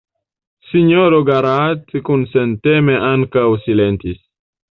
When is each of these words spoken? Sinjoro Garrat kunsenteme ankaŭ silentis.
Sinjoro 0.69 1.19
Garrat 1.27 1.93
kunsenteme 2.09 2.97
ankaŭ 3.13 3.47
silentis. 3.67 4.19